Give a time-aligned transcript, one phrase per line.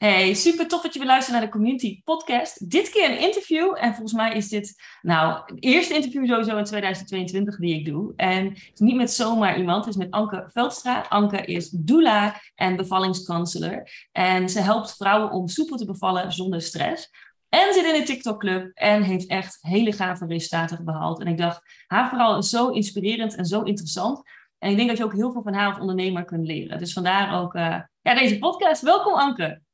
[0.00, 2.70] Hey, super tof dat je weer luistert naar de Community Podcast.
[2.70, 3.76] Dit keer een interview.
[3.78, 8.12] En volgens mij is dit, nou, het eerste interview sowieso in 2022 die ik doe.
[8.16, 11.06] En het is niet met zomaar iemand, het is met Anke Veldstra.
[11.08, 13.88] Anke is doula en bevallingscounselor.
[14.12, 17.10] En ze helpt vrouwen om soepel te bevallen zonder stress.
[17.48, 21.20] En zit in de TikTok Club en heeft echt hele gave resultaten behaald.
[21.20, 24.22] En ik dacht, haar verhaal is zo inspirerend en zo interessant.
[24.58, 26.78] En ik denk dat je ook heel veel van haar als ondernemer kunt leren.
[26.78, 28.82] Dus vandaar ook uh, ja, deze podcast.
[28.82, 29.68] Welkom Anke.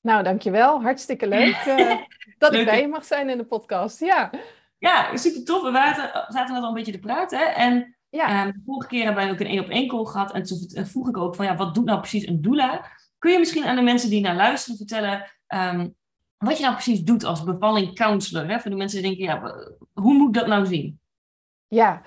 [0.00, 0.82] Nou, dankjewel.
[0.82, 1.96] Hartstikke leuk uh,
[2.38, 4.00] dat ik bij je mag zijn in de podcast.
[4.00, 4.30] Ja,
[4.78, 5.62] ja super tof.
[5.62, 7.54] We waren, zaten net al een beetje te praten.
[7.54, 8.46] En ja.
[8.46, 10.32] um, de vorige keer hebben wij ook een één op één call gehad.
[10.32, 12.86] En toen vroeg ik ook van, ja, wat doet nou precies een doula?
[13.18, 15.30] Kun je misschien aan de mensen die naar luisteren vertellen...
[15.48, 15.94] Um,
[16.44, 18.48] wat je nou precies doet als bevalling counselor?
[18.48, 18.60] Hè?
[18.60, 19.54] Voor de mensen die denken, ja,
[19.92, 21.00] hoe moet ik dat nou zien?
[21.68, 22.02] Ja,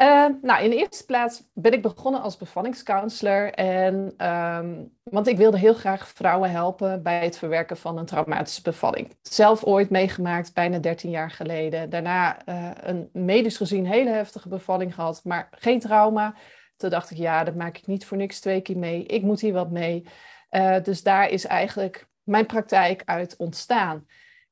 [0.00, 3.52] uh, nou, in de eerste plaats ben ik begonnen als bevallingscounselor.
[3.52, 8.62] En, um, want ik wilde heel graag vrouwen helpen bij het verwerken van een traumatische
[8.62, 9.16] bevalling.
[9.22, 11.90] Zelf ooit meegemaakt, bijna 13 jaar geleden.
[11.90, 16.34] Daarna uh, een medisch gezien hele heftige bevalling gehad, maar geen trauma.
[16.76, 19.04] Toen dacht ik, ja, dat maak ik niet voor niks twee keer mee.
[19.04, 20.06] Ik moet hier wat mee.
[20.50, 24.06] Uh, dus daar is eigenlijk mijn praktijk uit ontstaan.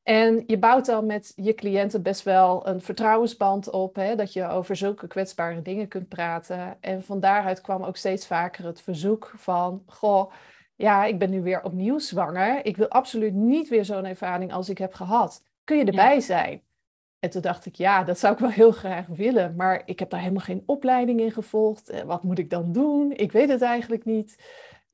[0.06, 4.48] En je bouwt dan met je cliënten best wel een vertrouwensband op, hè, dat je
[4.48, 6.76] over zulke kwetsbare dingen kunt praten.
[6.80, 10.32] En van daaruit kwam ook steeds vaker het verzoek van, goh,
[10.74, 12.64] ja, ik ben nu weer opnieuw zwanger.
[12.64, 15.42] Ik wil absoluut niet weer zo'n ervaring als ik heb gehad.
[15.64, 16.62] Kun je erbij zijn?
[17.18, 20.10] En toen dacht ik, ja, dat zou ik wel heel graag willen, maar ik heb
[20.10, 21.90] daar helemaal geen opleiding in gevolgd.
[21.90, 23.12] Eh, wat moet ik dan doen?
[23.12, 24.36] Ik weet het eigenlijk niet.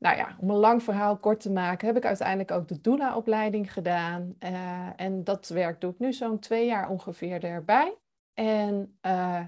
[0.03, 3.73] Nou ja, om een lang verhaal kort te maken, heb ik uiteindelijk ook de doula-opleiding
[3.73, 4.35] gedaan.
[4.41, 7.97] Uh, en dat werk doe ik nu zo'n twee jaar ongeveer erbij.
[8.35, 9.41] En uh,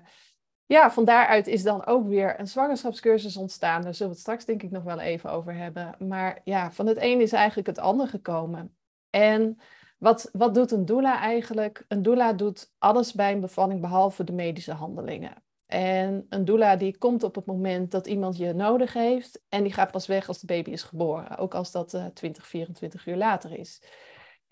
[0.66, 3.83] ja, van daaruit is dan ook weer een zwangerschapscursus ontstaan.
[3.83, 5.94] Daar zullen we het straks denk ik nog wel even over hebben.
[5.98, 8.77] Maar ja, van het een is eigenlijk het ander gekomen.
[9.11, 9.58] En
[9.98, 11.84] wat, wat doet een doula eigenlijk?
[11.89, 15.42] Een doula doet alles bij een bevalling behalve de medische handelingen.
[15.67, 19.42] En een doula die komt op het moment dat iemand je nodig heeft.
[19.48, 21.39] En die gaat pas weg als de baby is geboren.
[21.39, 23.83] Ook als dat uh, 20, 24 uur later is.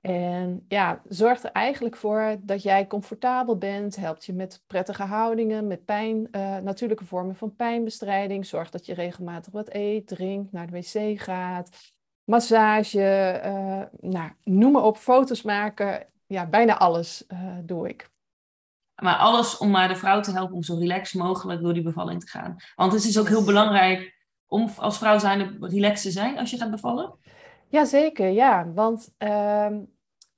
[0.01, 3.97] En ja, zorgt er eigenlijk voor dat jij comfortabel bent.
[3.97, 8.47] Helpt je met prettige houdingen, met pijn, uh, natuurlijke vormen van pijnbestrijding.
[8.47, 11.71] Zorgt dat je regelmatig wat eet, drinkt, naar de wc gaat.
[12.25, 16.07] Massage, uh, nou, noem maar op, foto's maken.
[16.27, 17.27] Ja, bijna alles
[17.65, 18.11] doe ik.
[19.03, 22.21] Maar alles om maar de vrouw te helpen om zo relaxed mogelijk door die bevalling
[22.21, 22.57] te gaan.
[22.77, 26.57] Want het is ook heel belangrijk om als vrouw zijn relaxed te zijn als je
[26.57, 27.15] gaat bevallen.
[27.69, 28.73] Jazeker, ja.
[28.75, 29.67] Want uh,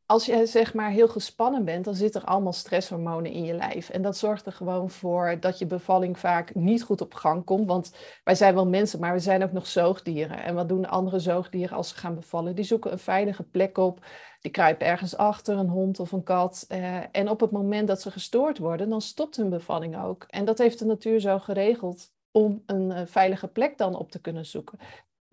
[0.07, 3.89] als je zeg maar heel gespannen bent, dan zitten er allemaal stresshormonen in je lijf.
[3.89, 7.67] En dat zorgt er gewoon voor dat je bevalling vaak niet goed op gang komt.
[7.67, 7.95] Want
[8.25, 10.43] wij zijn wel mensen, maar we zijn ook nog zoogdieren.
[10.43, 12.55] En wat doen andere zoogdieren als ze gaan bevallen?
[12.55, 14.07] Die zoeken een veilige plek op.
[14.41, 16.65] Die kruipen ergens achter, een hond of een kat.
[16.69, 20.25] Uh, en op het moment dat ze gestoord worden, dan stopt hun bevalling ook.
[20.29, 24.21] En dat heeft de natuur zo geregeld om een uh, veilige plek dan op te
[24.21, 24.79] kunnen zoeken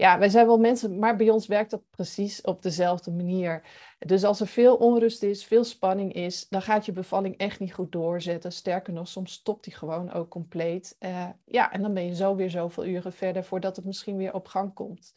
[0.02, 3.62] ja, wij zijn wel mensen, maar bij ons werkt dat precies op dezelfde manier.
[4.00, 7.74] Dus als er veel onrust is, veel spanning is, dan gaat je bevalling echt niet
[7.74, 8.52] goed doorzetten.
[8.52, 10.96] Sterker nog, soms stopt die gewoon ook compleet.
[11.00, 14.34] Uh, ja, en dan ben je zo weer zoveel uren verder voordat het misschien weer
[14.34, 15.14] op gang komt.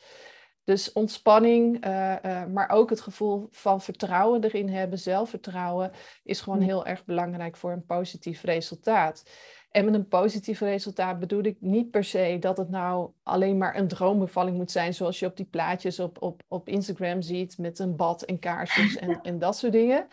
[0.64, 5.90] Dus ontspanning, uh, uh, maar ook het gevoel van vertrouwen erin hebben, zelfvertrouwen,
[6.22, 9.24] is gewoon heel erg belangrijk voor een positief resultaat.
[9.70, 13.76] En met een positief resultaat bedoel ik niet per se dat het nou alleen maar
[13.76, 17.78] een droombevalling moet zijn, zoals je op die plaatjes op, op, op Instagram ziet met
[17.78, 20.06] een bad en kaarsjes en, en dat soort dingen.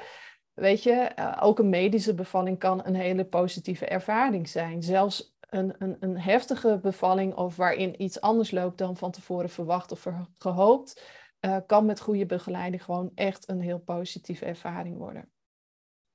[0.53, 4.83] Weet je, uh, ook een medische bevalling kan een hele positieve ervaring zijn.
[4.83, 9.91] Zelfs een, een, een heftige bevalling of waarin iets anders loopt dan van tevoren verwacht
[9.91, 10.07] of
[10.37, 11.03] gehoopt,
[11.41, 15.29] uh, kan met goede begeleiding gewoon echt een heel positieve ervaring worden.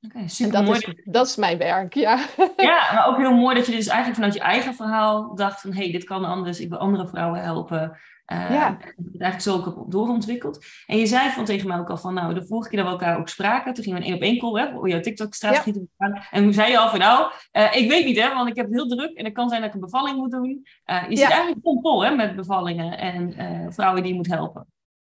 [0.00, 0.76] Okay, super dat.
[0.76, 2.26] Is, dat is mijn werk, ja.
[2.56, 5.72] Ja, maar ook heel mooi dat je dus eigenlijk vanuit je eigen verhaal dacht van...
[5.72, 7.98] hé, hey, dit kan anders, ik wil andere vrouwen helpen.
[8.32, 8.76] Uh, ja.
[8.80, 10.64] Het eigenlijk zo ook doorontwikkeld.
[10.86, 12.92] En je zei van tegen mij ook al van, nou, de vorige keer dat we
[12.92, 13.74] elkaar ook spraken...
[13.74, 16.26] toen gingen we een één op één call, hè, jouw TikTok-strategie ja.
[16.30, 18.66] En toen zei je al van, nou, uh, ik weet niet, hè, want ik heb
[18.66, 19.16] het heel druk...
[19.16, 20.66] en het kan zijn dat ik een bevalling moet doen.
[20.86, 21.16] Uh, je ja.
[21.16, 24.66] zit eigenlijk vol hè, met bevallingen en vrouwen die je moet helpen.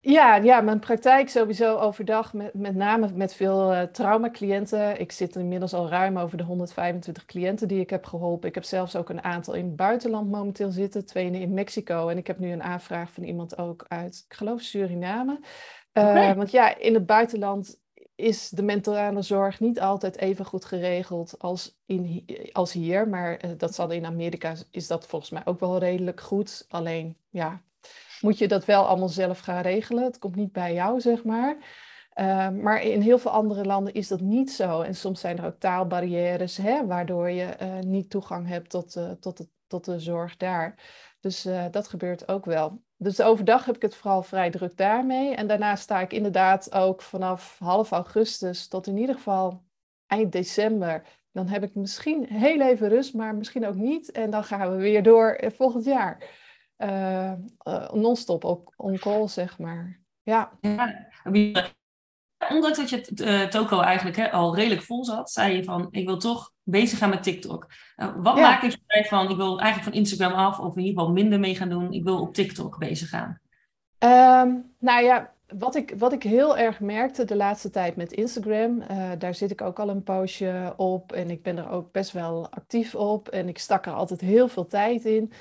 [0.05, 5.01] Ja, ja, mijn praktijk sowieso overdag, met, met name met veel uh, traumacliënten.
[5.01, 8.49] Ik zit inmiddels al ruim over de 125 cliënten die ik heb geholpen.
[8.49, 12.09] Ik heb zelfs ook een aantal in het buitenland momenteel zitten, twee in Mexico.
[12.09, 15.39] En ik heb nu een aanvraag van iemand ook uit, ik geloof Suriname.
[15.93, 16.35] Uh, okay.
[16.35, 17.81] Want ja, in het buitenland
[18.15, 23.09] is de mentale zorg niet altijd even goed geregeld als, in, als hier.
[23.09, 26.67] Maar uh, dat zal in Amerika, is dat volgens mij ook wel redelijk goed.
[26.69, 27.63] Alleen, ja,
[28.23, 30.05] moet je dat wel allemaal zelf gaan regelen.
[30.05, 31.57] Het komt niet bij jou, zeg maar.
[32.21, 34.81] Uh, maar in heel veel andere landen is dat niet zo.
[34.81, 39.11] En soms zijn er ook taalbarrières, hè, waardoor je uh, niet toegang hebt tot, uh,
[39.11, 40.75] tot, de, tot de zorg daar.
[41.21, 42.83] Dus dat gebeurt ook wel.
[42.97, 45.35] Dus overdag heb ik het vooral vrij druk daarmee.
[45.35, 49.65] En daarna sta ik inderdaad ook vanaf half augustus tot in ieder geval
[50.07, 51.03] eind december.
[51.33, 54.11] Dan heb ik misschien heel even rust, maar misschien ook niet.
[54.11, 56.42] En dan gaan we weer door volgend jaar.
[57.93, 60.01] Non-stop ook on call, zeg maar.
[60.23, 60.53] Ja.
[60.61, 61.05] ja
[62.51, 66.07] ondanks dat je uh, toko eigenlijk hè, al redelijk vol zat, zei je van ik
[66.07, 67.67] wil toch bezig gaan met TikTok.
[67.97, 68.43] Uh, wat ja.
[68.43, 71.41] maakt dat je van ik wil eigenlijk van Instagram af of in ieder geval minder
[71.41, 73.41] mee gaan doen, ik wil op TikTok bezig gaan?
[73.99, 78.83] Um, nou ja, wat ik, wat ik heel erg merkte de laatste tijd met Instagram,
[78.91, 82.13] uh, daar zit ik ook al een poosje op en ik ben er ook best
[82.13, 85.33] wel actief op en ik stak er altijd heel veel tijd in.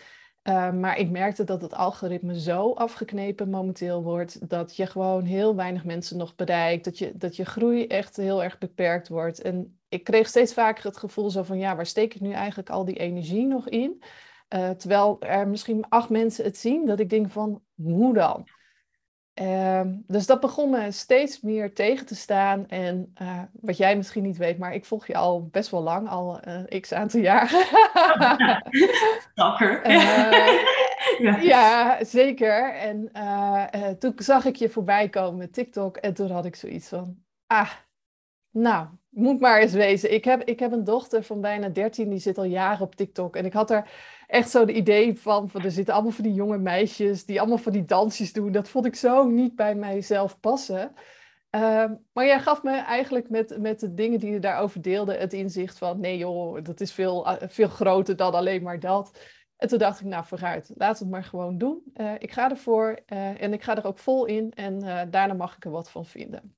[0.44, 5.56] Uh, maar ik merkte dat het algoritme zo afgeknepen momenteel wordt dat je gewoon heel
[5.56, 9.42] weinig mensen nog bereikt, dat je, dat je groei echt heel erg beperkt wordt.
[9.42, 12.70] En ik kreeg steeds vaker het gevoel zo van ja, waar steek ik nu eigenlijk
[12.70, 14.04] al die energie nog in?
[14.50, 18.48] Uh, terwijl er misschien acht mensen het zien, dat ik denk van hoe dan?
[19.36, 22.68] Uh, dus dat begon me steeds meer tegen te staan.
[22.68, 26.10] En uh, wat jij misschien niet weet, maar ik volg je al best wel lang,
[26.10, 27.48] al uh, x aantal jaar.
[29.32, 29.90] Stalker.
[31.26, 31.38] ja.
[31.38, 32.74] ja, zeker.
[32.74, 33.12] En
[34.00, 37.72] toen zag ik je voorbij komen met TikTok en toen had ik zoiets van, ah,
[38.52, 40.14] nou, moet maar eens wezen.
[40.14, 43.36] Ik heb, ik heb een dochter van bijna 13, die zit al jaren op TikTok.
[43.36, 43.90] En ik had er
[44.28, 47.58] echt zo de idee van, van er zitten allemaal van die jonge meisjes die allemaal
[47.58, 48.52] van die dansjes doen.
[48.52, 50.94] Dat vond ik zo niet bij mijzelf passen.
[51.56, 55.34] Uh, maar jij gaf me eigenlijk met, met de dingen die je daarover deelde het
[55.34, 59.20] inzicht van nee joh, dat is veel, eh, veel groter dan alleen maar dat.
[59.58, 61.84] En toen dacht ik, nou vooruit, laat het maar gewoon doen.
[61.96, 64.80] Uh, ik ga ervoor uh, en ik ga er ook vol in en
[65.10, 66.56] daarna mag ik er wat van vinden.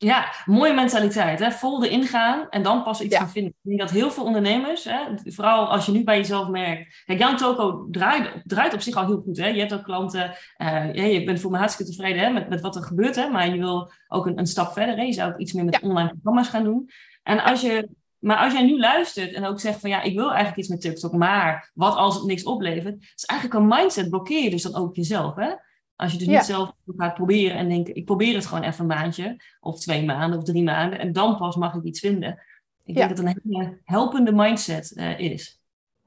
[0.00, 1.38] Ja, mooie mentaliteit.
[1.38, 1.50] Hè?
[1.50, 3.20] Vol erin gaan en dan pas iets ja.
[3.20, 3.50] van vinden.
[3.62, 7.02] Ik denk dat heel veel ondernemers, hè, vooral als je nu bij jezelf merkt.
[7.04, 9.36] Kijk, jouw toko draait, draait op zich al heel goed.
[9.36, 9.46] Hè?
[9.46, 12.60] Je hebt ook klanten, uh, ja, je bent voor me hartstikke tevreden hè, met, met
[12.60, 13.16] wat er gebeurt.
[13.16, 13.28] Hè?
[13.28, 14.96] Maar je wil ook een, een stap verder.
[14.96, 15.02] Hè?
[15.02, 15.88] Je zou ook iets meer met ja.
[15.88, 16.90] online programma's gaan doen.
[17.22, 20.28] En als je, maar als jij nu luistert en ook zegt van ja, ik wil
[20.28, 23.12] eigenlijk iets met TikTok, maar wat als het niks oplevert?
[23.14, 25.34] is eigenlijk een mindset, blokkeer je dus dan ook jezelf.
[25.34, 25.50] Hè?
[25.98, 28.96] Als je dus niet zelf gaat proberen en denkt, ik probeer het gewoon even een
[28.96, 32.42] maandje, of twee maanden, of drie maanden, en dan pas mag ik iets vinden.
[32.84, 35.60] Ik denk dat het een hele helpende mindset uh, is.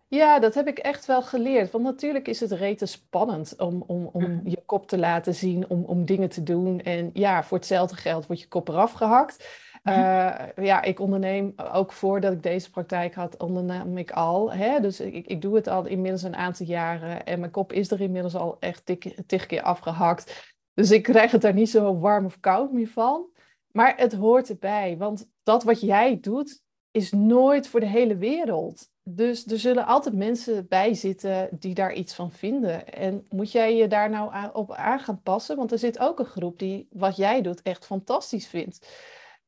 [0.07, 1.71] Ja, dat heb ik echt wel geleerd.
[1.71, 5.83] Want natuurlijk is het rete spannend om, om, om je kop te laten zien, om,
[5.83, 6.81] om dingen te doen.
[6.81, 9.47] En ja, voor hetzelfde geld wordt je kop eraf gehakt.
[9.83, 14.53] Uh, ja, ik onderneem ook voordat ik deze praktijk had, ondernam ik al.
[14.53, 14.79] Hè?
[14.79, 18.01] Dus ik, ik doe het al inmiddels een aantal jaren en mijn kop is er
[18.01, 18.85] inmiddels al echt
[19.25, 20.53] tig keer afgehakt.
[20.73, 23.29] Dus ik krijg het daar niet zo warm of koud meer van.
[23.71, 26.61] Maar het hoort erbij, want dat wat jij doet
[26.91, 28.89] is nooit voor de hele wereld.
[29.03, 32.93] Dus er zullen altijd mensen bij zitten die daar iets van vinden.
[32.93, 35.57] En moet jij je daar nou op aan gaan passen?
[35.57, 38.87] Want er zit ook een groep die wat jij doet echt fantastisch vindt.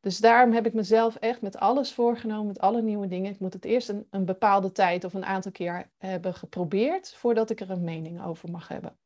[0.04, 3.32] Dus daarom heb ik mezelf echt met alles voorgenomen, met alle nieuwe dingen.
[3.32, 7.50] Ik moet het eerst een, een bepaalde tijd of een aantal keer hebben geprobeerd voordat
[7.50, 8.98] ik er een mening over mag hebben.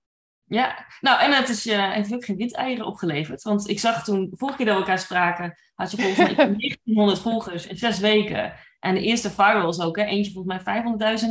[0.44, 3.42] Ja, nou en het is je uh, heeft ook geen windeieren opgeleverd.
[3.42, 7.20] Want ik zag toen, vorige keer dat we elkaar spraken, had je volgens mij 1900
[7.20, 8.54] volgers in zes weken.
[8.80, 10.04] En de eerste virals ook, hè?
[10.04, 10.84] eentje volgens mij
[11.20, 11.30] 500.000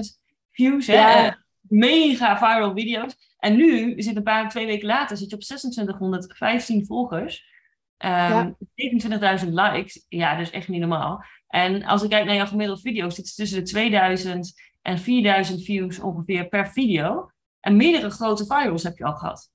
[0.50, 0.86] views.
[0.86, 0.94] Hè?
[0.94, 1.26] Ja.
[1.26, 3.34] Uh, mega viral video's.
[3.38, 7.54] En nu, zit een paar, twee weken later, zit je op 2615 volgers.
[7.98, 8.54] Um, ja.
[9.44, 11.24] 27.000 likes, ja, dat is echt niet normaal.
[11.48, 15.64] En als ik kijk naar jouw gemiddelde video's, zit het tussen de 2000 en 4000
[15.64, 17.30] views ongeveer per video.
[17.60, 19.50] En meerdere grote virals heb je al gehad.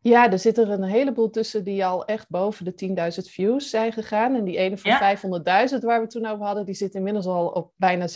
[0.00, 3.92] Ja, er zit er een heleboel tussen die al echt boven de 10.000 views zijn
[3.92, 4.34] gegaan.
[4.34, 5.16] En die ene van ja.
[5.16, 8.12] 500.000 waar we toen over hadden, die zit inmiddels al op bijna 600.000.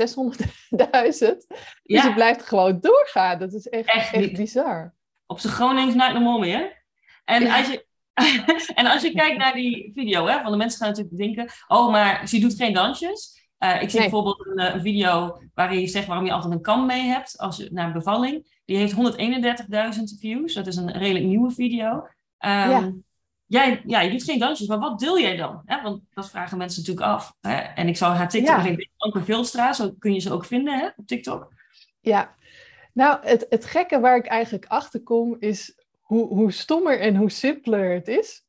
[0.77, 1.19] Dus
[1.83, 2.03] ja.
[2.03, 3.39] het blijft gewoon doorgaan.
[3.39, 4.95] Dat is echt, echt, echt bizar.
[5.27, 6.85] Op zijn Gronings nooit normaal meer.
[7.25, 7.59] En ja.
[7.59, 7.87] als je,
[8.75, 11.91] en als je kijkt naar die video, hè, van de mensen gaan natuurlijk denken: oh,
[11.91, 13.39] maar ze doet geen dansjes.
[13.59, 14.11] Uh, ik zie nee.
[14.11, 17.57] bijvoorbeeld een, een, video waarin je zegt waarom je altijd een kam mee hebt als
[17.57, 18.61] je, naar bevalling.
[18.65, 20.55] Die heeft 131.000 views.
[20.55, 21.89] Dat is een redelijk nieuwe video.
[21.95, 22.05] Um,
[22.41, 22.93] ja.
[23.47, 25.63] Jij, ja, je doet geen dansjes, maar wat deel jij dan?
[25.65, 25.83] Hè?
[25.83, 27.35] Want dat vragen mensen natuurlijk af.
[27.41, 27.55] Hè?
[27.55, 28.77] En ik zou haar TikTok, ja.
[28.97, 31.53] Anke Vilstra, zo kun je ze ook vinden hè, op TikTok.
[32.01, 32.35] Ja,
[32.93, 35.80] nou, het, het gekke waar ik eigenlijk achter kom is
[36.11, 38.45] hoe, hoe stommer en hoe simpeler het is,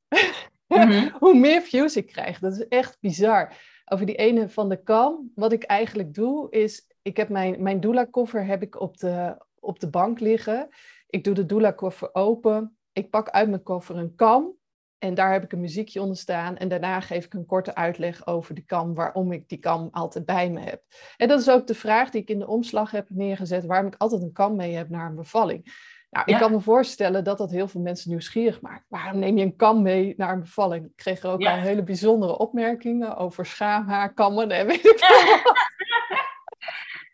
[0.67, 1.11] mm-hmm.
[1.19, 2.39] hoe meer views ik krijg.
[2.39, 3.53] Dat is echt bizar.
[3.85, 7.79] Over die ene van de kam, wat ik eigenlijk doe, is ik heb mijn, mijn
[7.79, 10.69] doula-koffer heb ik op de, op de bank liggen.
[11.07, 12.77] Ik doe de doula-koffer open.
[12.93, 14.55] Ik pak uit mijn koffer een kam.
[14.97, 16.57] En daar heb ik een muziekje onder staan.
[16.57, 20.25] En daarna geef ik een korte uitleg over de kam, waarom ik die kam altijd
[20.25, 20.83] bij me heb.
[21.17, 23.95] En dat is ook de vraag die ik in de omslag heb neergezet, waarom ik
[23.97, 25.89] altijd een kam mee heb naar een bevalling.
[26.11, 28.85] Nou, ik kan me voorstellen dat dat heel veel mensen nieuwsgierig maakt.
[28.87, 30.85] Waarom neem je een kam mee naar een bevalling?
[30.85, 35.37] Ik kreeg er ook al hele bijzondere opmerkingen over schaamhaarkammen en weet ik veel.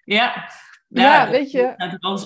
[0.04, 0.50] Ja,
[0.88, 1.74] ja, weet je.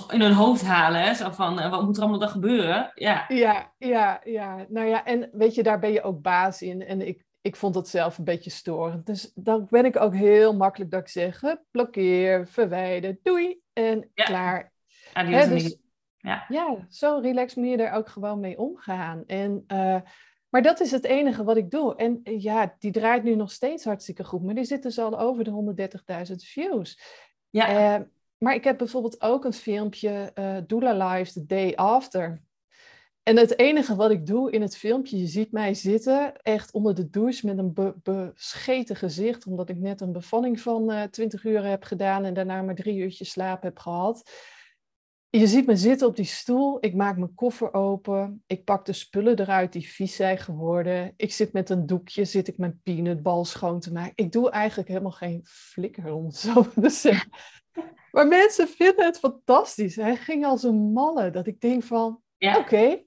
[0.10, 1.14] In hun hoofd halen, hè?
[1.14, 2.92] Zo van, uh, wat moet er allemaal dan gebeuren?
[2.96, 3.26] Ja.
[3.28, 4.66] ja, ja, ja.
[4.70, 6.86] Nou ja, en weet je, daar ben je ook baas in.
[6.86, 9.06] En ik, ik vond het zelf een beetje storend.
[9.06, 14.72] Dus dan ben ik ook heel makkelijk dat ik zeg, blokkeer, verwijder, doei en klaar.
[15.14, 15.78] Hè, dus,
[16.22, 16.46] ja.
[16.48, 19.24] ja, zo relax moet je er ook gewoon mee omgaan.
[19.26, 20.02] En, uh,
[20.50, 21.96] maar dat is het enige wat ik doe.
[21.96, 24.44] En ja, die draait nu nog steeds hartstikke goed.
[24.44, 25.76] Maar die zit dus al over de
[26.30, 27.02] 130.000 views.
[27.50, 27.98] Ja.
[28.00, 28.06] Uh,
[28.38, 32.42] maar ik heb bijvoorbeeld ook een filmpje, uh, Doula Lives the Day After.
[33.24, 36.96] En het enige wat ik doe in het filmpje, je ziet mij zitten, echt onder
[36.96, 41.64] de douche met een bescheten gezicht, omdat ik net een bevalling van uh, 20 uur
[41.64, 44.32] heb gedaan en daarna maar drie uurtjes slaap heb gehad.
[45.32, 48.94] Je ziet me zitten op die stoel, ik maak mijn koffer open, ik pak de
[48.94, 51.14] spullen eruit die vies zijn geworden.
[51.18, 54.14] Ik zit met een doekje, zit ik mijn peanutbal schoon te maken.
[54.16, 57.30] Ik doe eigenlijk helemaal geen flikker om het zo te zeggen.
[58.12, 59.96] Maar mensen vinden het fantastisch.
[59.96, 61.30] Hij ging als een malle.
[61.30, 63.04] Dat ik denk van, oké.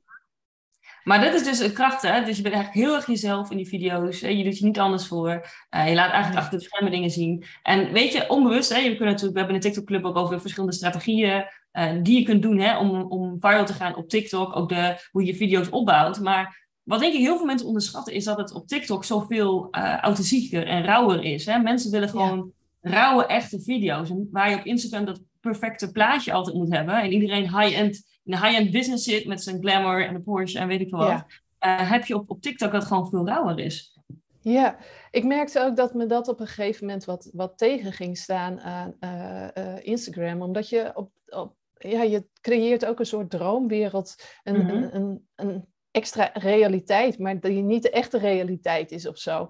[1.03, 2.25] Maar dat is dus een kracht, hè?
[2.25, 4.21] Dus je bent eigenlijk heel erg jezelf in die video's.
[4.21, 4.29] Hè?
[4.29, 5.31] Je doet je niet anders voor.
[5.31, 7.45] Uh, je laat eigenlijk achter de schermen dingen zien.
[7.63, 8.79] En weet je, onbewust, hè?
[8.79, 11.45] Je kunt natuurlijk, we hebben in de TikTok Club ook over verschillende strategieën
[11.79, 12.79] uh, die je kunt doen hè?
[12.79, 14.57] Om, om viral te gaan op TikTok.
[14.57, 16.21] Ook de, hoe je video's opbouwt.
[16.21, 19.99] Maar wat denk ik heel veel mensen onderschatten, is dat het op TikTok zoveel uh,
[19.99, 21.47] authentieker en rauwer is.
[21.47, 21.59] Hè?
[21.59, 24.11] Mensen willen gewoon rauwe, echte video's.
[24.11, 27.03] En waar je op Instagram dat perfecte plaatje altijd moet hebben.
[27.03, 30.69] En iedereen high-end, in de high-end business zit met zijn glamour en de Porsche en
[30.69, 31.09] weet ik wat.
[31.09, 33.99] Uh, heb je op, op TikTok dat gewoon veel rauwer is.
[34.41, 34.77] Ja,
[35.11, 38.61] ik merkte ook dat me dat op een gegeven moment wat, wat tegen ging staan
[38.61, 40.43] aan uh, uh, Instagram.
[40.43, 41.55] Omdat je op, op,
[41.89, 44.83] ja, je creëert ook een soort droomwereld, een, mm -hmm.
[44.83, 49.49] een, een, een, extra realiteit, maar die niet de echte realiteit is of zo.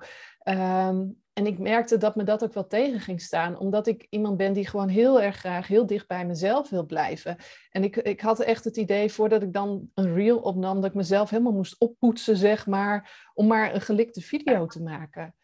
[0.48, 4.36] Um, en ik merkte dat me dat ook wel tegen ging staan, omdat ik iemand
[4.36, 7.36] ben die gewoon heel erg graag heel dicht bij mezelf wil blijven.
[7.70, 10.96] En ik, ik had echt het idee, voordat ik dan een reel opnam, dat ik
[10.96, 15.34] mezelf helemaal moest oppoetsen, zeg maar, om maar een gelikte video te maken.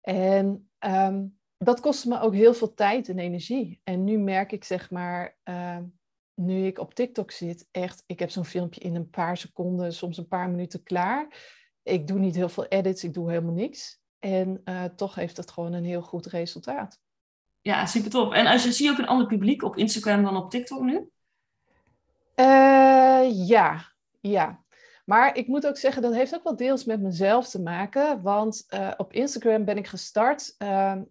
[0.00, 3.80] En um, dat kostte me ook heel veel tijd en energie.
[3.84, 5.78] En nu merk ik, zeg maar, uh,
[6.38, 10.18] nu ik op TikTok zit, echt, ik heb zo'n filmpje in een paar seconden, soms
[10.18, 11.26] een paar minuten klaar.
[11.82, 14.00] Ik doe niet heel veel edits, ik doe helemaal niks.
[14.18, 17.00] En uh, toch heeft het gewoon een heel goed resultaat.
[17.60, 18.32] Ja, super top.
[18.32, 21.10] En als je, zie je ook een ander publiek op Instagram dan op TikTok nu?
[22.36, 24.64] Uh, ja, ja.
[25.04, 28.22] Maar ik moet ook zeggen, dat heeft ook wel deels met mezelf te maken.
[28.22, 30.54] Want uh, op Instagram ben ik gestart.
[30.58, 31.02] Ehm,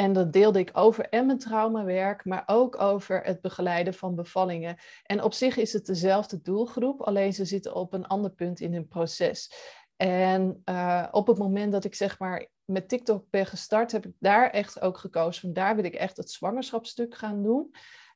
[0.00, 4.76] en dat deelde ik over en mijn traumawerk, maar ook over het begeleiden van bevallingen.
[5.02, 8.72] En op zich is het dezelfde doelgroep, alleen ze zitten op een ander punt in
[8.72, 9.52] hun proces.
[9.96, 14.12] En uh, op het moment dat ik zeg maar met TikTok ben gestart, heb ik
[14.18, 15.40] daar echt ook gekozen.
[15.40, 17.70] Van daar wil ik echt het zwangerschapsstuk gaan doen.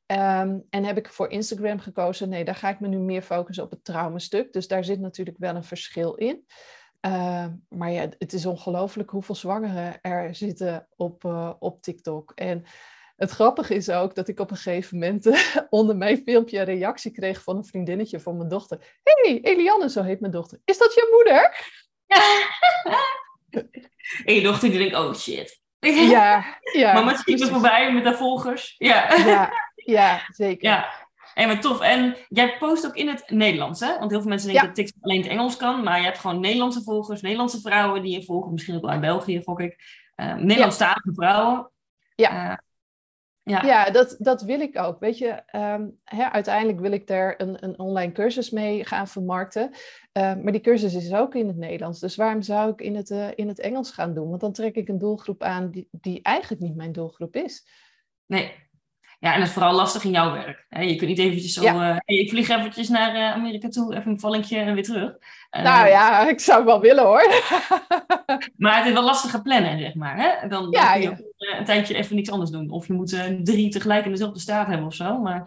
[0.05, 3.63] Um, en heb ik voor Instagram gekozen, nee, daar ga ik me nu meer focussen
[3.63, 4.53] op het traumastuk.
[4.53, 6.45] Dus daar zit natuurlijk wel een verschil in.
[7.05, 12.31] Uh, maar ja, het is ongelooflijk hoeveel zwangeren er zitten op, uh, op TikTok.
[12.35, 12.65] En
[13.15, 17.11] het grappige is ook dat ik op een gegeven moment onder mijn filmpje een reactie
[17.11, 18.99] kreeg van een vriendinnetje van mijn dochter.
[19.03, 20.59] hey, Eliane, zo heet mijn dochter.
[20.65, 21.71] Is dat je moeder?
[24.25, 25.61] en je dochter die denkt, oh shit.
[25.79, 26.93] Ja, ja.
[26.99, 28.75] Mama schiet er voorbij met haar volgers.
[28.77, 30.69] Ja, ja, ja zeker.
[30.69, 31.02] Ja.
[31.33, 31.79] En wat tof.
[31.81, 33.99] En jij post ook in het Nederlands, hè?
[33.99, 35.83] Want heel veel mensen denken dat TikTok alleen het Engels kan.
[35.83, 38.51] Maar je hebt gewoon Nederlandse volgers, Nederlandse vrouwen die je volgen.
[38.51, 40.01] Misschien ook wel in België, gok ik.
[40.15, 41.71] Uh, Nederlandstalige vrouwen.
[42.15, 42.51] Ja.
[42.51, 42.57] Uh,
[43.43, 44.99] ja, ja dat, dat wil ik ook.
[44.99, 49.69] Weet je, um, hè, uiteindelijk wil ik daar een, een online cursus mee gaan vermarkten.
[50.13, 51.99] Uh, maar die cursus is ook in het Nederlands.
[51.99, 54.29] Dus waarom zou ik in het, uh, in het Engels gaan doen?
[54.29, 57.67] Want dan trek ik een doelgroep aan die, die eigenlijk niet mijn doelgroep is.
[58.25, 58.62] Nee,
[59.23, 60.65] ja, en dat is vooral lastig in jouw werk.
[60.69, 61.61] Je kunt niet eventjes zo...
[61.61, 61.93] Ja.
[61.93, 65.11] Uh, ik vlieg eventjes naar uh, Amerika toe, even een vallingje en weer terug.
[65.51, 67.27] Uh, nou ja, ik zou wel willen hoor.
[68.57, 70.17] maar het is wel lastige plannen, zeg maar.
[70.17, 70.47] Hè?
[70.47, 71.57] Dan, ja, dan kun je ja.
[71.57, 72.69] een tijdje even niks anders doen.
[72.69, 73.09] Of je moet
[73.43, 75.19] drie tegelijk in dezelfde staat hebben of zo.
[75.19, 75.39] Maar,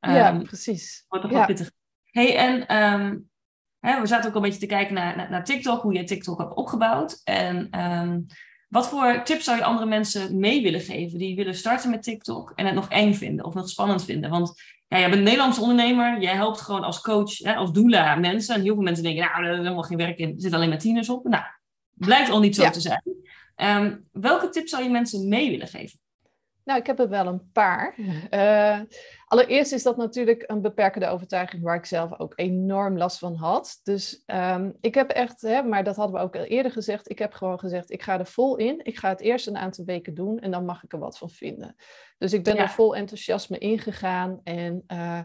[0.00, 1.04] um, ja, precies.
[1.08, 1.70] Wordt toch wel pittig.
[2.04, 3.30] hey, en um,
[3.80, 6.38] hè, we zaten ook een beetje te kijken naar, naar, naar, TikTok, hoe je TikTok
[6.38, 7.20] hebt opgebouwd.
[7.24, 7.80] En...
[7.80, 8.26] Um,
[8.70, 12.52] Wat voor tips zou je andere mensen mee willen geven die willen starten met TikTok
[12.54, 14.30] en het nog eng vinden of nog spannend vinden?
[14.30, 18.14] Want ja, jij bent een Nederlandse ondernemer, jij helpt gewoon als coach, hè, als doula
[18.14, 18.54] mensen.
[18.54, 20.68] En heel veel mensen denken, nou, er is helemaal geen werk in, er zitten alleen
[20.68, 21.24] maar tieners op.
[21.24, 21.44] Nou,
[21.94, 23.02] blijkt al niet zo te zijn.
[23.54, 25.99] Ehm, welke tips zou je mensen mee willen geven?
[26.70, 27.94] Nou, ik heb er wel een paar.
[28.30, 28.80] Uh,
[29.26, 33.80] allereerst is dat natuurlijk een beperkende overtuiging waar ik zelf ook enorm last van had.
[33.82, 37.18] Dus um, ik heb echt, hè, maar dat hadden we ook al eerder gezegd, ik
[37.18, 38.80] heb gewoon gezegd, ik ga er vol in.
[38.82, 41.30] Ik ga het eerst een aantal weken doen en dan mag ik er wat van
[41.30, 41.74] vinden.
[42.18, 45.20] Dus ik ben er vol enthousiasme ingegaan en uh,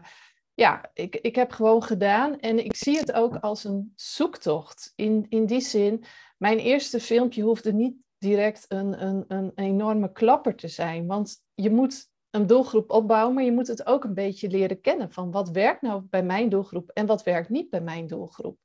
[0.54, 4.92] ja, ik, ik heb gewoon gedaan en ik zie het ook als een zoektocht.
[4.96, 6.04] In, in die zin,
[6.36, 11.06] mijn eerste filmpje hoefde niet direct een, een, een enorme klapper te zijn.
[11.06, 15.12] Want je moet een doelgroep opbouwen, maar je moet het ook een beetje leren kennen
[15.12, 18.58] van wat werkt nou bij mijn doelgroep en wat werkt niet bij mijn doelgroep.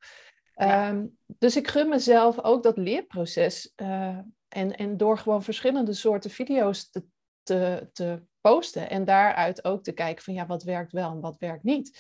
[0.53, 3.74] Ehm, dus ik gun mezelf ook dat leerproces.
[3.75, 4.17] Uh,
[4.48, 7.03] en, en door gewoon verschillende soorten video's te,
[7.43, 11.38] te, te posten en daaruit ook te kijken van ja, wat werkt wel en wat
[11.38, 12.00] werkt niet.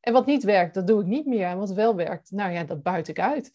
[0.00, 1.46] En wat niet werkt, dat doe ik niet meer.
[1.46, 3.50] En wat wel werkt, nou ja, dat buit ik uit.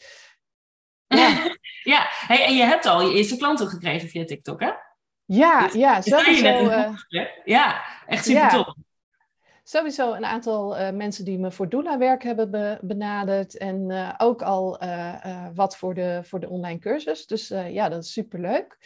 [1.08, 1.56] Ja,
[1.94, 2.08] ja.
[2.10, 4.72] Hey, en je hebt al je eerste klanten gekregen via TikTok, hè?
[5.26, 6.48] Ja, dus, ja, sowieso.
[6.48, 6.90] Uh,
[7.46, 8.50] ja, echt super ja.
[8.50, 8.76] top.
[9.64, 13.58] Sowieso een aantal uh, mensen die me voor doula-werk hebben be benaderd.
[13.58, 14.80] En uh, ook al
[15.54, 17.28] wat voor de, voor de online cursus.
[17.28, 18.78] Dus ja, dat is super leuk.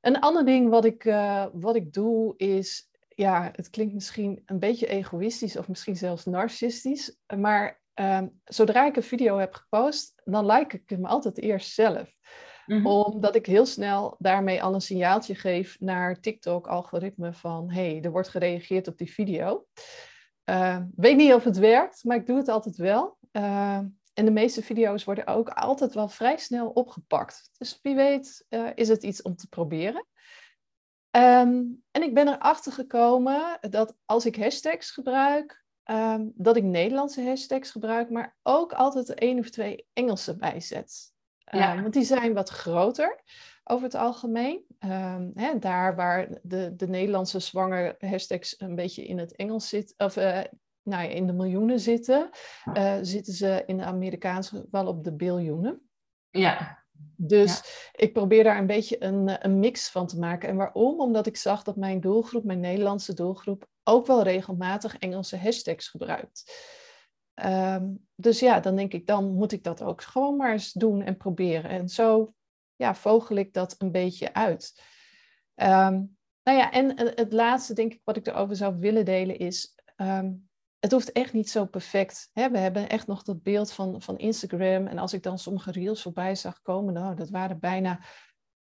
[0.00, 1.14] Een ander ding wat ik,
[1.52, 2.88] wat ik doe is...
[3.14, 7.16] Ja, het klinkt misschien een beetje egoïstisch of misschien zelfs narcistisch.
[7.36, 12.12] Maar Ehm, zodra ik een video heb gepost, dan like ik hem altijd eerst zelf.
[12.66, 12.86] Mhm.
[12.86, 18.28] Omdat ik heel snel daarmee al een signaaltje geef naar TikTok-algoritme van hey, er wordt
[18.28, 19.66] gereageerd op die video.
[20.44, 23.18] Uh, weet niet of het werkt, maar ik doe het altijd wel.
[23.32, 27.50] Ehm, en de meeste video's worden ook altijd wel vrij snel opgepakt.
[27.58, 30.06] Dus wie weet uh, is het iets om te proberen.
[31.10, 37.70] en ik ben erachter gekomen dat als ik hashtags gebruik, Ehm, dat ik Nederlandse hashtags
[37.70, 41.12] gebruik, maar ook altijd één of twee Engelse bijzet.
[41.54, 43.22] Um, Want die zijn wat groter
[43.64, 44.64] over het algemeen.
[44.78, 50.06] Um, hè, daar waar de, de Nederlandse zwanger hashtags een beetje in het Engels zitten,
[50.06, 50.24] of uh,
[50.82, 52.30] nou ja, in de miljoenen zitten,
[52.74, 55.88] uh, zitten ze in de Amerikaanse wel op de biljoenen.
[56.30, 56.84] Ja.
[57.16, 57.62] Dus
[57.92, 60.48] ik probeer daar een beetje een, een mix van te maken.
[60.48, 61.00] En waarom?
[61.00, 66.68] Omdat ik zag dat mijn doelgroep, mijn Nederlandse doelgroep, ook wel regelmatig Engelse hashtags gebruikt.
[67.44, 71.02] Um, dus ja, dan denk ik, dan moet ik dat ook gewoon maar eens doen
[71.02, 71.70] en proberen.
[71.70, 72.34] En zo
[72.76, 74.82] ja, vogel ik dat een beetje uit.
[75.54, 79.74] Um, nou ja, en het laatste, denk ik, wat ik erover zou willen delen is.
[79.96, 80.48] Um,
[80.78, 82.30] het hoeft echt niet zo perfect.
[82.32, 82.50] Hè?
[82.50, 84.86] We hebben echt nog dat beeld van, van Instagram.
[84.86, 88.00] En als ik dan sommige reels voorbij zag komen, nou, dat waren bijna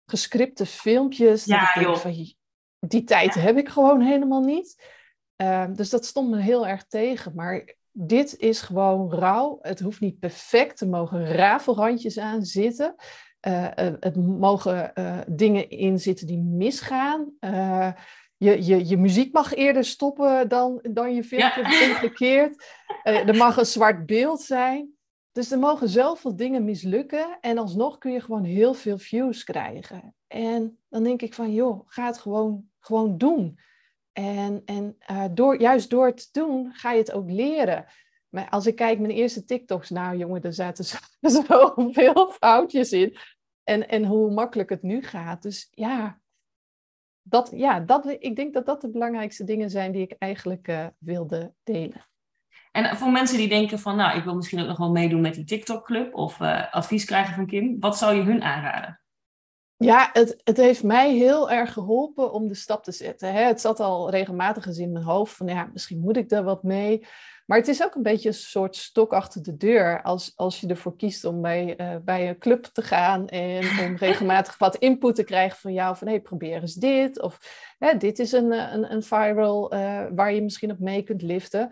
[0.05, 1.45] gescripte filmpjes.
[1.45, 1.95] Ja, joh.
[1.95, 2.33] Van,
[2.79, 4.97] die tijd heb ik gewoon helemaal niet.
[5.41, 7.31] Ehm, dus dat stond me heel erg tegen.
[7.35, 9.57] Maar dit is gewoon rauw.
[9.61, 10.79] Het hoeft niet perfect.
[10.79, 12.95] Er mogen rafelrandjes aan zitten.
[13.47, 13.67] Uh,
[13.99, 17.33] het mogen uh, dingen in zitten die misgaan.
[18.37, 21.89] je, je, je muziek mag eerder stoppen dan, dan je filmpje ja.
[21.89, 22.65] omgekeerd.
[23.03, 24.93] er mag een zwart beeld zijn.
[25.31, 27.37] Dus er mogen zoveel dingen mislukken.
[27.41, 30.15] En alsnog kun je gewoon heel veel views krijgen.
[30.27, 33.59] En dan denk ik van, joh, ga het gewoon, gewoon doen.
[34.19, 37.85] En, en uh, door, juist door het doen ga je het ook leren.
[38.29, 40.85] Maar als ik kijk mijn eerste TikToks, nou jongen, er zaten
[41.21, 43.17] zoveel foutjes in.
[43.63, 45.41] En, en hoe makkelijk het nu gaat.
[45.41, 46.19] Dus ja,
[47.21, 50.87] dat, ja dat, ik denk dat dat de belangrijkste dingen zijn die ik eigenlijk uh,
[50.97, 52.07] wilde delen.
[52.71, 55.33] En voor mensen die denken van, nou, ik wil misschien ook nog wel meedoen met
[55.33, 59.01] die TikTok-club of uh, advies krijgen van Kim, wat zou je hun aanraden?
[59.81, 63.33] Ja, het, het heeft mij heel erg geholpen om de stap te zetten.
[63.33, 63.41] Hè.
[63.41, 66.63] Het zat al regelmatig eens in mijn hoofd van ja, misschien moet ik daar wat
[66.63, 67.05] mee.
[67.49, 70.67] Maar het is ook een beetje een soort stok achter de deur als, als je
[70.67, 75.15] ervoor kiest om bij, uh, bij een club te gaan en om regelmatig wat input
[75.15, 77.21] te krijgen van jou van hé, hey, probeer eens dit.
[77.21, 77.39] Of
[77.79, 81.69] hè, dit is een, een, een viral uh, waar je misschien op mee kunt liften.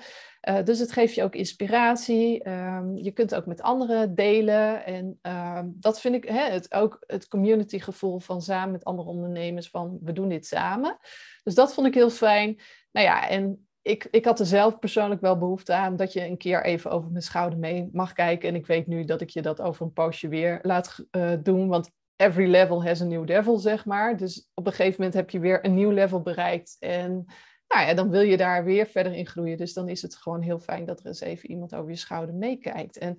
[0.50, 2.50] Uh, dus het geeft je ook inspiratie.
[2.50, 4.86] Um, je kunt ook met anderen delen.
[4.86, 9.10] En um, dat vind ik hè, het, ook het community gevoel van samen met andere
[9.10, 10.98] ondernemers van we doen dit samen.
[11.44, 12.60] Dus dat vond ik heel fijn.
[12.92, 16.38] Nou ja, en ik, ik had er zelf persoonlijk wel behoefte aan dat je een
[16.38, 18.50] keer even over mijn schouder mee mag kijken.
[18.50, 21.68] En ik weet nu dat ik je dat over een poosje weer laat uh, doen.
[21.68, 24.18] Want every level has a new devil, zeg maar.
[24.18, 26.76] Dus op een gegeven moment heb je weer een nieuw level bereikt.
[26.80, 27.26] En
[27.68, 29.58] nou ja, dan wil je daar weer verder in groeien.
[29.58, 32.36] Dus dan is het gewoon heel fijn dat er eens even iemand over je schouder
[32.36, 32.98] meekijkt.
[32.98, 33.18] En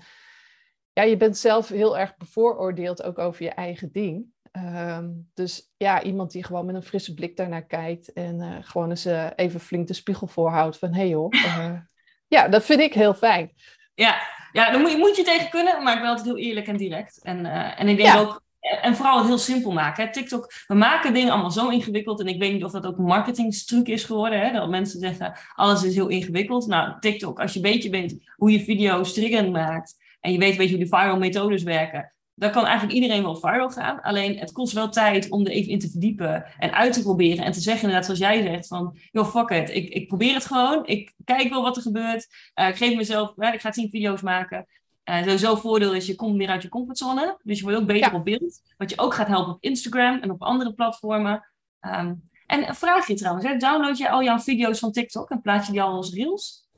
[0.92, 4.26] ja, je bent zelf heel erg bevooroordeeld ook over je eigen ding.
[4.52, 8.90] Ehm, dus ja, iemand die gewoon met een frisse blik daarnaar kijkt en uh, gewoon
[8.90, 11.72] eens uh, even flink de spiegel voorhoudt van hé hey joh, uh,
[12.36, 13.52] ja, dat vind ik heel fijn.
[13.94, 14.20] Ja,
[14.52, 16.76] ja dan moet je, moet je tegen kunnen, maar ik ben altijd heel eerlijk en
[16.76, 17.22] direct.
[17.22, 20.04] En, en ik denk ook, en vooral het heel simpel maken.
[20.04, 20.12] Hè.
[20.12, 22.20] TikTok, we maken dingen allemaal zo ingewikkeld.
[22.20, 24.40] En ik weet niet of dat ook een marketingstruc is geworden.
[24.40, 24.52] Hè?
[24.52, 26.66] Dat mensen zeggen, alles is heel ingewikkeld.
[26.66, 29.96] Nou, TikTok, als je een beetje weet hoe je video's triggerend maakt.
[30.20, 33.36] En je weet een beetje hoe de viral methodes werken dan kan eigenlijk iedereen wel
[33.36, 34.00] viral gaan.
[34.00, 37.44] Alleen het kost wel tijd om er even in te verdiepen en uit te proberen.
[37.44, 39.70] En te zeggen, inderdaad, zoals jij zegt, van, joh, fuck it.
[39.70, 40.86] Ik, ik probeer het gewoon.
[40.86, 42.26] Ik kijk wel wat er gebeurt.
[42.54, 44.66] Uh, ik geef mezelf, uh, ik ga tien video's maken.
[45.04, 47.38] Uh, sowieso voordeel is, je komt meer uit je comfortzone.
[47.42, 48.60] Dus je wordt ook beter op beeld.
[48.76, 51.48] Wat je ook gaat helpen op Instagram en op andere platformen.
[51.80, 55.66] Um, en vraag je trouwens, hè, download je al jouw video's van TikTok en plaats
[55.66, 56.68] je die al als reels?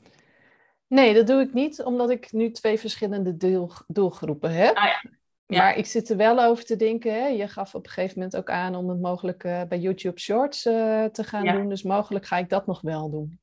[0.86, 4.76] Nee, dat doe ik niet, omdat ik nu twee verschillende doel, doelgroepen heb.
[4.76, 5.10] Ah, ja.
[5.58, 7.14] Maar ik zit er wel over te denken.
[7.14, 7.26] Hè?
[7.26, 10.66] Je gaf op een gegeven moment ook aan om het mogelijk uh, bij YouTube Shorts
[10.66, 11.68] uh, te gaan doen.
[11.68, 13.38] Dus mogelijk ga ik dat nog wel doen.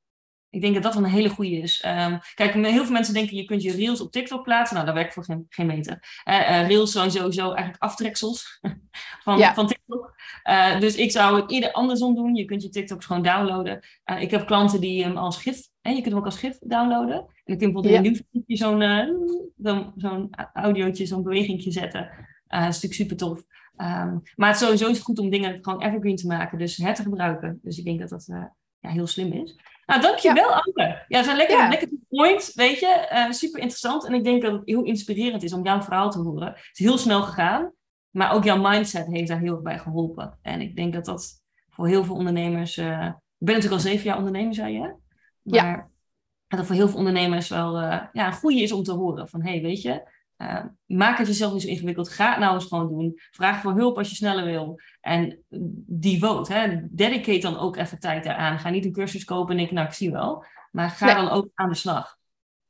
[0.49, 1.83] Ik denk dat dat een hele goede is.
[1.85, 4.75] Um, kijk, heel veel mensen denken je kunt je reels op TikTok plaatsen.
[4.75, 6.21] Nou, dat werkt voor geen, geen meter.
[6.29, 8.59] Uh, reels zijn sowieso eigenlijk aftreksels
[9.23, 9.53] van, ja.
[9.53, 10.15] van TikTok.
[10.79, 12.35] dus ik zou het eerder andersom doen.
[12.35, 13.79] Je kunt je TikToks gewoon downloaden.
[14.19, 17.17] ik heb klanten die hem als gif, hè, je kunt hem ook als gif downloaden.
[17.17, 17.99] En ik kan bijvoorbeeld ja.
[17.99, 18.81] in een nieuwsbriefje zo'n
[19.57, 22.01] zo'n zo'n audiootje, zo'n bewegingje zetten.
[22.47, 23.43] dat is natuurlijk super tof.
[23.77, 26.57] Um, maar het sowieso is goed om dingen gewoon evergreen te maken.
[26.57, 27.59] Dus het te gebruiken.
[27.61, 28.25] Dus ik denk dat dat
[28.79, 29.55] ja, heel slim is.
[29.85, 30.63] Nou, dankjewel, ja.
[30.65, 31.05] Anke.
[31.07, 31.69] Ja, zijn lekker, ja.
[31.69, 33.09] lekker point, weet je.
[33.13, 34.05] Uh, super interessant.
[34.07, 36.47] En ik denk dat het heel inspirerend is om jouw verhaal te horen.
[36.47, 37.71] Het is heel snel gegaan,
[38.09, 40.37] maar ook jouw mindset heeft daar heel erg bij geholpen.
[40.41, 42.77] En ik denk dat dat voor heel veel ondernemers...
[42.77, 43.05] Uh,
[43.39, 44.95] ik ben natuurlijk al zeven jaar ondernemer, zei je.
[45.47, 46.57] Maar ja.
[46.57, 49.29] dat voor heel veel ondernemers wel uh, ja, een goede is om te horen.
[49.29, 52.09] Van, hé, hey, weet je, uh, maak het jezelf niet zo ingewikkeld.
[52.09, 53.19] Ga het nou eens gewoon doen.
[53.31, 54.79] Vraag voor hulp als je sneller wil.
[55.01, 55.43] En
[55.87, 56.79] devote, hè.
[56.89, 58.59] dedicate dan ook even tijd eraan.
[58.59, 60.45] Ga niet een cursus kopen en ik, nou, ik zie wel.
[60.71, 61.15] Maar ga nee.
[61.15, 62.17] dan ook aan de slag.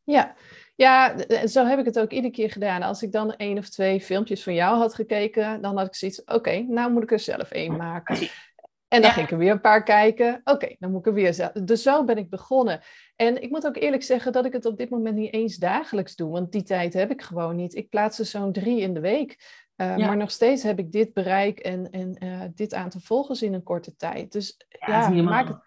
[0.04, 0.36] Ja.
[0.76, 1.16] ja,
[1.48, 2.82] zo heb ik het ook iedere keer gedaan.
[2.82, 6.22] Als ik dan één of twee filmpjes van jou had gekeken, dan had ik zoiets,
[6.22, 8.30] oké, okay, nou moet ik er zelf één maken.
[8.88, 9.16] En dan ja.
[9.16, 10.42] ging ik er weer een paar kijken.
[10.44, 11.52] Oké, okay, dan moet ik er weer zelf.
[11.52, 12.82] Dus zo ben ik begonnen.
[13.16, 16.16] En ik moet ook eerlijk zeggen dat ik het op dit moment niet eens dagelijks
[16.16, 16.32] doe.
[16.32, 17.76] Want die tijd heb ik gewoon niet.
[17.76, 19.66] Ik plaats er zo'n drie in de week.
[19.76, 20.06] Uh, ja.
[20.06, 23.64] Maar nog steeds heb ik dit bereik en, en uh, dit aantal volgers in een
[23.64, 24.32] korte tijd.
[24.32, 25.58] Dus ja, ja maak, het,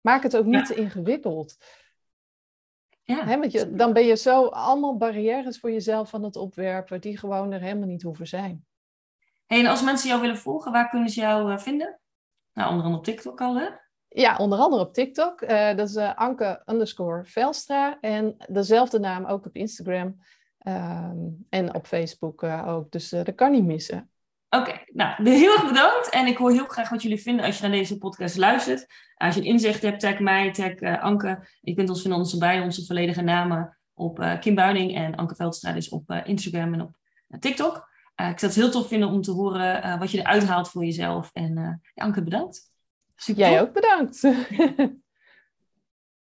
[0.00, 1.56] maak het ook niet te ingewikkeld.
[3.02, 3.24] Ja.
[3.24, 7.18] Hè, want je, dan ben je zo allemaal barrières voor jezelf aan het opwerpen die
[7.18, 8.64] gewoon er helemaal niet hoeven zijn.
[9.46, 12.00] Hey, en als mensen jou willen volgen, waar kunnen ze jou uh, vinden?
[12.52, 13.66] Nou, onder andere op TikTok al, hè?
[14.12, 15.42] Ja, onder andere op TikTok.
[15.42, 17.98] Uh, dat is uh, Anke underscore Velstra.
[18.00, 20.16] En dezelfde naam ook op Instagram.
[20.66, 22.90] Um, en op Facebook uh, ook.
[22.90, 24.10] Dus dat kan niet missen.
[24.48, 26.08] Oké, okay, nou, heel erg bedankt.
[26.08, 28.86] En ik hoor heel graag wat jullie vinden als je naar deze podcast luistert.
[29.14, 31.48] Als je een inzicht hebt, tag mij, tag Anke.
[31.60, 35.72] Je kunt ons vinden onze bij onze volledige namen op Kim Buining en Anke Veldstra
[35.72, 36.96] dus op Instagram en op
[37.40, 37.89] TikTok.
[38.28, 41.30] Ik zou het heel tof vinden om te horen wat je eruit haalt voor jezelf.
[41.32, 42.72] En ja, Anke, bedankt.
[43.16, 44.20] Super Jij ook bedankt.